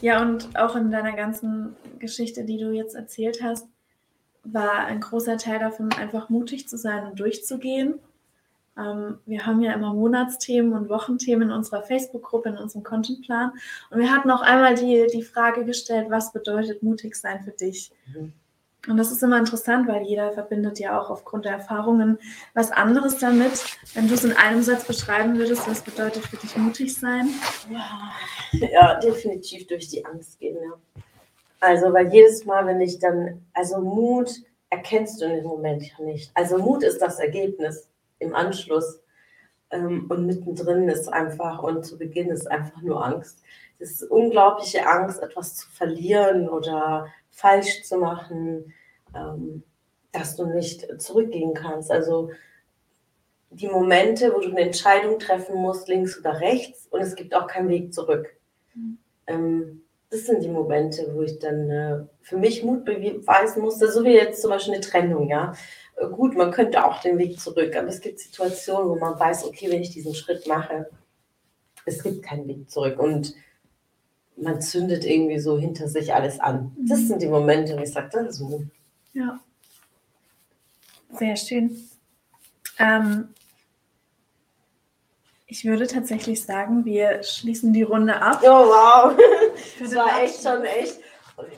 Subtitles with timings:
[0.00, 3.66] Ja, und auch in deiner ganzen Geschichte, die du jetzt erzählt hast,
[4.44, 7.98] war ein großer Teil davon, einfach mutig zu sein und durchzugehen.
[8.78, 13.52] Ähm, wir haben ja immer Monatsthemen und Wochenthemen in unserer Facebook-Gruppe, in unserem Contentplan.
[13.90, 17.92] Und wir hatten auch einmal die, die Frage gestellt, was bedeutet mutig sein für dich?
[18.06, 18.32] Mhm.
[18.88, 22.18] Und das ist immer interessant, weil jeder verbindet ja auch aufgrund der Erfahrungen
[22.54, 23.64] was anderes damit.
[23.94, 27.28] Wenn du es in einem Satz beschreiben würdest, was bedeutet für dich mutig sein?
[27.70, 28.12] Ja,
[28.52, 30.56] ja definitiv durch die Angst gehen.
[30.62, 31.02] Ja.
[31.60, 34.30] Also, weil jedes Mal, wenn ich dann, also Mut
[34.70, 36.30] erkennst du in dem Moment ja nicht.
[36.34, 39.00] Also Mut ist das Ergebnis im Anschluss.
[39.70, 43.42] Ähm, und mittendrin ist einfach, und zu Beginn ist einfach nur Angst.
[43.78, 48.74] Das ist unglaubliche Angst, etwas zu verlieren oder falsch zu machen,
[49.14, 49.62] ähm,
[50.12, 51.90] dass du nicht zurückgehen kannst.
[51.90, 52.30] Also
[53.50, 57.46] die Momente, wo du eine Entscheidung treffen musst, links oder rechts, und es gibt auch
[57.46, 58.36] keinen Weg zurück.
[58.74, 59.82] Mhm.
[60.10, 64.10] Das sind die Momente, wo ich dann äh, für mich Mut beweisen musste, so wie
[64.10, 65.54] jetzt zum Beispiel eine Trennung, ja.
[65.96, 69.44] Äh, gut, man könnte auch den Weg zurück, aber es gibt Situationen, wo man weiß,
[69.44, 70.90] okay, wenn ich diesen Schritt mache,
[71.86, 73.34] es gibt keinen Weg zurück und
[74.36, 76.76] man zündet irgendwie so hinter sich alles an.
[76.88, 77.06] Das mhm.
[77.06, 78.66] sind die Momente, wo ich sage, das ist Mut.
[79.12, 79.38] Ja.
[81.18, 81.76] Sehr schön.
[82.78, 83.28] Ähm,
[85.50, 88.40] ich würde tatsächlich sagen, wir schließen die Runde ab.
[88.42, 89.18] Oh, wow.
[89.80, 91.00] Das war echt schon echt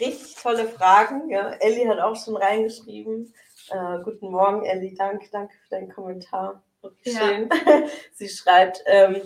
[0.00, 1.30] richtig tolle Fragen.
[1.30, 3.32] Ja, Elli hat auch schon reingeschrieben.
[3.70, 4.94] Äh, guten Morgen, Elli.
[4.94, 6.62] Danke, danke für deinen Kommentar.
[7.04, 7.12] Ja.
[7.12, 7.48] Schön.
[8.12, 9.22] Sie schreibt, ähm,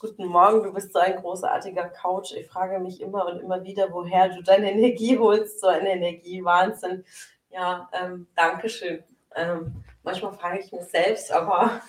[0.00, 2.32] Guten Morgen, du bist so ein großartiger Coach.
[2.32, 6.42] Ich frage mich immer und immer wieder, woher du deine Energie holst, so eine Energie,
[6.42, 7.04] Wahnsinn.
[7.50, 9.04] Ja, ähm, danke schön.
[9.36, 11.82] Ähm, manchmal frage ich mich selbst, aber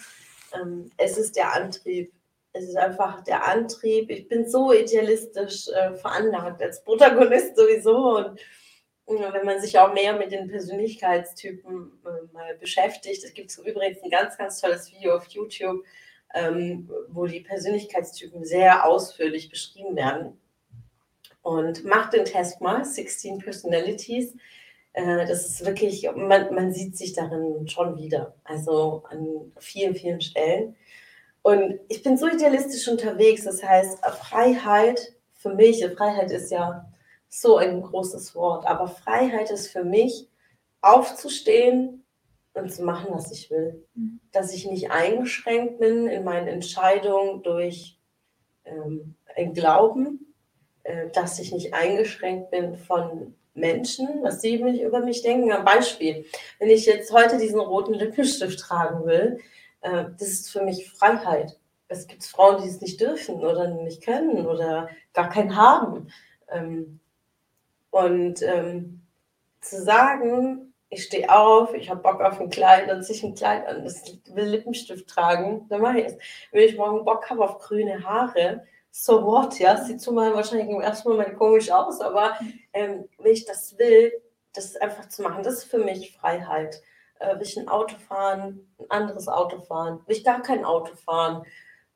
[0.54, 2.14] ähm, es ist der Antrieb.
[2.54, 4.10] Es ist einfach der Antrieb.
[4.10, 8.18] Ich bin so idealistisch äh, veranlagt als Protagonist sowieso.
[8.18, 8.40] Und,
[9.06, 14.04] und, wenn man sich auch mehr mit den Persönlichkeitstypen äh, mal beschäftigt, es gibt übrigens
[14.04, 15.84] ein ganz, ganz tolles Video auf YouTube,
[16.34, 20.38] ähm, wo die Persönlichkeitstypen sehr ausführlich beschrieben werden.
[21.42, 24.34] Und macht den Test mal, 16 Personalities.
[24.94, 30.22] Äh, das ist wirklich, man, man sieht sich darin schon wieder, also an vielen, vielen
[30.22, 30.76] Stellen.
[31.44, 36.86] Und ich bin so idealistisch unterwegs, das heißt, Freiheit für mich, Freiheit ist ja
[37.28, 40.28] so ein großes Wort, aber Freiheit ist für mich,
[40.82, 42.04] aufzustehen
[42.54, 43.84] und zu machen, was ich will.
[43.96, 44.20] Mhm.
[44.32, 47.98] Dass ich nicht eingeschränkt bin in meinen Entscheidungen durch
[48.66, 50.34] ähm, ein Glauben,
[50.84, 55.52] äh, dass ich nicht eingeschränkt bin von Menschen, was sie über mich denken.
[55.52, 56.26] Ein Beispiel,
[56.60, 59.40] wenn ich jetzt heute diesen roten Lippenstift tragen will,
[59.82, 61.58] äh, das ist für mich Freiheit.
[61.88, 66.10] Es gibt Frauen, die es nicht dürfen oder nicht können oder gar keinen haben.
[66.50, 67.00] Ähm,
[67.90, 69.02] und ähm,
[69.60, 73.36] zu sagen, ich stehe auf, ich habe Bock auf ein Kleid, dann ziehe ich ein
[73.36, 76.18] Kleid an, das will Lippenstift tragen, dann mache ich es.
[76.52, 80.82] Wenn ich morgen Bock habe auf grüne Haare, so what, ja, sieht zumal wahrscheinlich im
[80.82, 82.38] ersten Moment komisch aus, aber
[82.74, 84.12] ähm, wenn ich das will,
[84.54, 86.82] das einfach zu machen, das ist für mich Freiheit.
[87.20, 90.96] Äh, will ich ein Auto fahren, ein anderes Auto fahren, will ich gar kein Auto
[90.96, 91.46] fahren.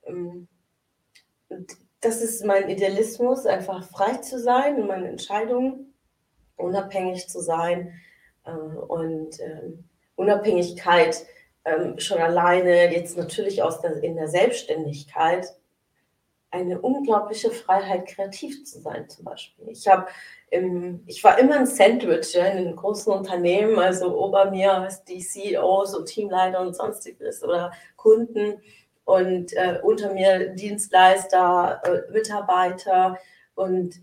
[0.05, 0.47] Ähm,
[1.99, 5.93] das ist mein Idealismus, einfach frei zu sein in meinen Entscheidungen,
[6.55, 7.93] unabhängig zu sein
[8.45, 9.73] äh, und äh,
[10.15, 11.25] Unabhängigkeit
[11.65, 15.47] ähm, schon alleine jetzt natürlich aus der, in der Selbstständigkeit
[16.55, 19.69] eine unglaubliche Freiheit, kreativ zu sein, zum Beispiel.
[19.69, 20.07] Ich habe
[21.07, 25.95] ich war immer ein Sandwich ja, in den großen Unternehmen, also ober mir die CEOs
[25.95, 28.61] und Teamleiter und sonstiges oder Kunden
[29.03, 33.17] und äh, unter mir Dienstleister, äh, Mitarbeiter
[33.55, 34.01] und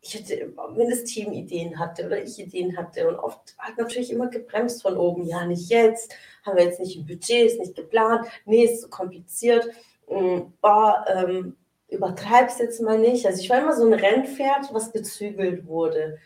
[0.00, 4.12] ich hatte, wenn das Team Ideen hatte oder ich Ideen hatte und oft hat natürlich
[4.12, 6.14] immer gebremst von oben, ja, nicht jetzt,
[6.44, 9.66] haben wir jetzt nicht ein Budget, ist nicht geplant, nee, ist zu kompliziert,
[10.08, 11.56] ähm, boah, ähm,
[11.94, 13.26] übertreib's jetzt mal nicht.
[13.26, 16.18] Also ich war immer so ein Rennpferd, was gezügelt wurde.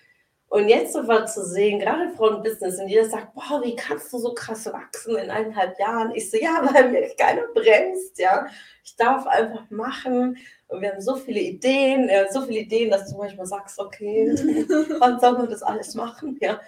[0.50, 4.18] Und jetzt so was zu sehen, gerade Frauenbusiness, und jeder sagt, boah, wie kannst du
[4.18, 6.14] so krass wachsen in eineinhalb Jahren?
[6.14, 8.46] Ich so, ja, weil mir keiner bremst, ja.
[8.82, 10.38] Ich darf einfach machen.
[10.68, 14.30] Und wir haben so viele Ideen, ja, so viele Ideen, dass du manchmal sagst, okay,
[14.98, 16.60] wann soll man das alles machen, ja.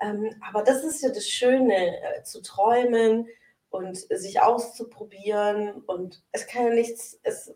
[0.00, 3.26] Ähm, aber das ist ja das Schöne, äh, zu träumen
[3.70, 5.82] und sich auszuprobieren.
[5.86, 7.52] Und es kann ja nichts, es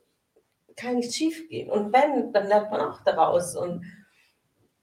[0.81, 1.71] kann nicht schief gehen.
[1.71, 3.57] Und wenn, dann lernt man auch daraus.
[3.57, 3.85] Und,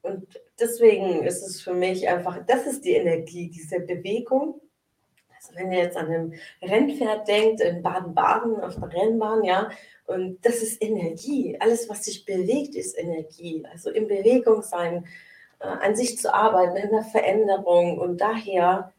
[0.03, 4.61] und deswegen ist es für mich einfach, das ist die Energie, diese Bewegung.
[5.35, 9.69] Also wenn ihr jetzt an einem Rennpferd denkt, in Baden-Baden auf der Rennbahn, ja,
[10.05, 11.57] und das ist Energie.
[11.59, 13.63] Alles, was sich bewegt, ist Energie.
[13.71, 15.05] Also in Bewegung sein,
[15.59, 17.97] äh, an sich zu arbeiten, in der Veränderung.
[17.97, 18.93] Und daher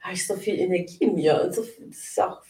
[0.00, 1.42] habe ich so viel Energie in mir.
[1.42, 2.42] Und so, das ist auch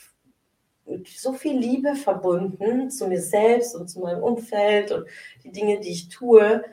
[1.16, 5.06] so viel Liebe verbunden zu mir selbst und zu meinem Umfeld und
[5.44, 6.64] die Dinge, die ich tue.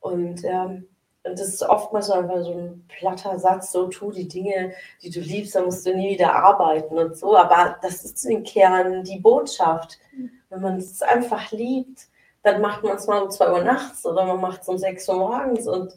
[0.00, 0.86] Und, ähm,
[1.24, 4.72] und das ist oftmals so einfach so ein platter Satz, so tu die Dinge,
[5.02, 7.36] die du liebst, dann musst du nie wieder arbeiten und so.
[7.36, 9.98] Aber das ist im Kern die Botschaft.
[10.16, 12.08] Mhm wenn man es einfach liebt,
[12.42, 15.08] dann macht man es mal um 2 Uhr nachts oder man macht es um 6
[15.08, 15.92] Uhr morgens und,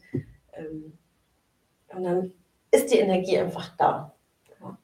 [0.53, 0.97] ähm,
[1.89, 2.33] und dann
[2.71, 4.13] ist die Energie einfach da.
[4.59, 4.77] Ja,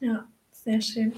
[0.00, 1.14] ja sehr schön.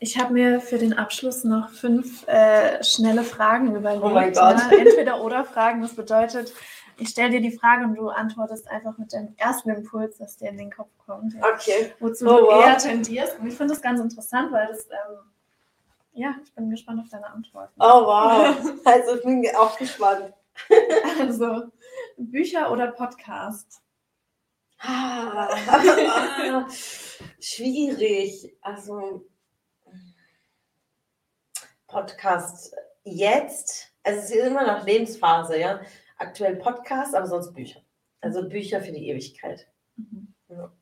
[0.00, 4.04] Ich habe mir für den Abschluss noch fünf äh, schnelle Fragen überlegt.
[4.04, 4.56] Oh mein Gott.
[4.70, 4.78] Ne?
[4.78, 5.82] Entweder oder Fragen.
[5.82, 6.52] Das bedeutet,
[6.96, 10.50] ich stelle dir die Frage und du antwortest einfach mit dem ersten Impuls, das dir
[10.50, 11.34] in den Kopf kommt.
[11.36, 11.92] Okay.
[11.98, 12.64] Wozu oh, du wow.
[12.64, 13.38] eher tendierst.
[13.40, 15.18] Und ich finde das ganz interessant, weil das ähm,
[16.18, 17.70] ja, ich bin gespannt auf deine Antwort.
[17.78, 18.56] Oh wow.
[18.84, 20.34] Also ich bin auch gespannt.
[21.20, 21.68] Also,
[22.16, 23.80] Bücher oder Podcast?
[27.40, 28.56] schwierig.
[28.60, 29.24] Also
[31.98, 35.80] Podcast jetzt, also es ist immer noch Lebensphase, ja.
[36.16, 37.80] Aktuell Podcast, aber sonst Bücher.
[38.20, 39.66] Also Bücher für die Ewigkeit.
[39.96, 40.32] Mhm.
[40.48, 40.72] Ja.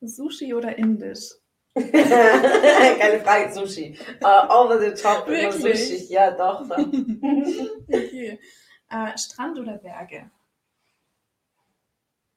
[0.00, 1.32] Sushi oder Indisch?
[1.74, 3.98] Keine Frage, Sushi.
[4.22, 6.06] Uh, over the top, immer Sushi.
[6.08, 6.60] Ja, doch.
[7.88, 8.38] okay.
[8.92, 10.30] Uh, Strand oder Berge?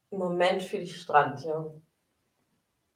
[0.09, 1.71] Im Moment für die Strand, ja.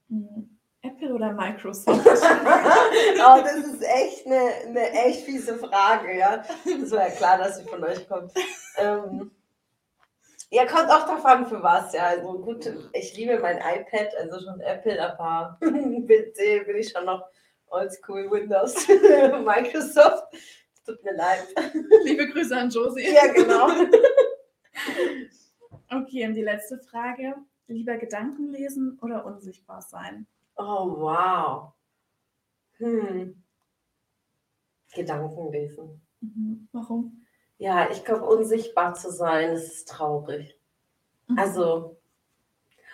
[0.09, 0.57] Hm.
[0.83, 2.05] Apple oder Microsoft?
[2.05, 6.43] oh, das ist echt eine, eine echt fiese Frage, ja.
[6.65, 8.33] Das war ja klar, dass sie von euch kommt.
[8.77, 9.31] Ähm,
[10.49, 12.07] ja, kommt auch davon für was, ja.
[12.07, 17.29] Also gut, ich liebe mein iPad, also schon Apple, aber PC bin ich schon noch
[17.67, 20.25] oldschool Windows, Microsoft.
[20.85, 21.47] Tut mir leid.
[22.03, 23.09] Liebe Grüße an Josie.
[23.09, 23.69] Ja, genau.
[25.89, 27.35] okay, und die letzte Frage.
[27.67, 30.27] Lieber Gedanken lesen oder unsichtbar sein?
[30.55, 31.73] Oh, wow.
[32.77, 33.43] Hm.
[34.93, 36.01] Gedanken lesen.
[36.21, 36.67] Mhm.
[36.71, 37.25] Warum?
[37.57, 40.59] Ja, ich glaube, unsichtbar zu sein, das ist traurig.
[41.27, 41.39] Mhm.
[41.39, 41.97] Also,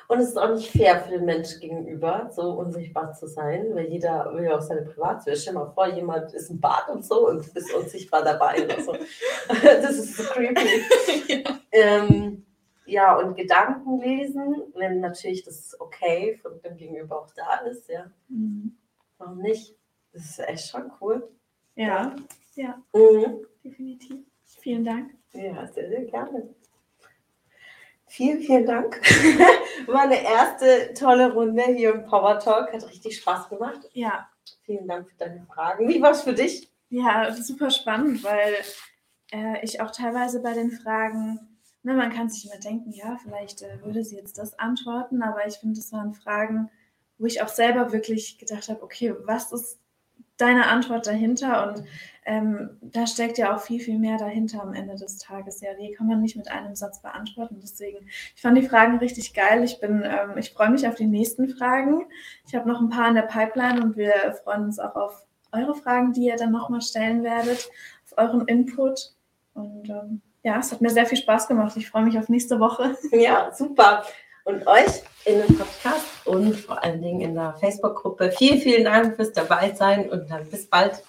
[0.07, 3.87] und es ist auch nicht fair für den Mensch gegenüber, so unsichtbar zu sein, weil
[3.87, 5.35] jeder will ja auch seine Privatsphäre.
[5.35, 8.63] Stell dir mal vor, jemand ist im Bad und so und du bist unsichtbar dabei
[8.63, 8.93] oder so.
[9.47, 11.43] das ist so creepy.
[11.43, 11.59] ja.
[11.71, 12.45] Ähm,
[12.89, 18.09] ja, und Gedanken lesen, wenn natürlich das okay von dem Gegenüber auch da ist, ja.
[18.27, 18.77] Mhm.
[19.17, 19.75] Warum nicht?
[20.13, 21.29] Das ist echt schon cool.
[21.75, 22.15] Ja,
[22.55, 23.45] ja, mhm.
[23.63, 24.25] definitiv.
[24.61, 25.13] Vielen Dank.
[25.33, 26.49] Ja, sehr, sehr gerne.
[28.07, 28.99] Vielen, vielen Dank.
[29.87, 32.73] War eine erste tolle Runde hier im Power Talk.
[32.73, 33.87] Hat richtig Spaß gemacht.
[33.93, 34.27] Ja.
[34.63, 35.87] Vielen Dank für deine Fragen.
[35.87, 36.71] Wie war es für dich?
[36.89, 38.55] Ja, super spannend, weil
[39.31, 41.48] äh, ich auch teilweise bei den Fragen,
[41.83, 45.47] ne, man kann sich immer denken, ja, vielleicht äh, würde sie jetzt das antworten, aber
[45.47, 46.69] ich finde, das waren Fragen,
[47.17, 49.79] wo ich auch selber wirklich gedacht habe, okay, was ist
[50.39, 51.67] deine Antwort dahinter?
[51.67, 51.83] Und
[52.25, 55.61] ähm, da steckt ja auch viel, viel mehr dahinter am Ende des Tages.
[55.61, 57.59] Ja, die kann man nicht mit einem Satz beantworten.
[57.61, 59.63] Deswegen, ich fand die Fragen richtig geil.
[59.63, 62.05] Ich bin, ähm, ich freue mich auf die nächsten Fragen.
[62.47, 65.75] Ich habe noch ein paar in der Pipeline und wir freuen uns auch auf eure
[65.75, 67.69] Fragen, die ihr dann nochmal stellen werdet,
[68.05, 69.13] auf euren Input.
[69.53, 71.75] Und ähm, ja, es hat mir sehr viel Spaß gemacht.
[71.75, 72.95] Ich freue mich auf nächste Woche.
[73.11, 74.03] Ja, super.
[74.45, 78.31] Und euch in dem Podcast und vor allen Dingen in der Facebook-Gruppe.
[78.31, 81.03] Vielen, vielen Dank fürs dabei sein und dann bis bald.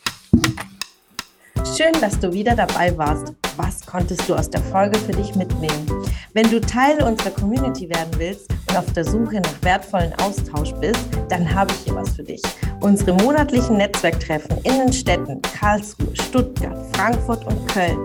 [1.76, 3.32] Schön, dass du wieder dabei warst.
[3.56, 5.86] Was konntest du aus der Folge für dich mitnehmen?
[6.34, 11.06] Wenn du Teil unserer Community werden willst und auf der Suche nach wertvollen Austausch bist,
[11.28, 12.42] dann habe ich hier was für dich.
[12.80, 18.04] Unsere monatlichen Netzwerktreffen in den Städten Karlsruhe, Stuttgart, Frankfurt und Köln.